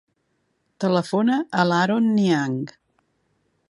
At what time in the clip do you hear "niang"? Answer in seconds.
2.19-2.61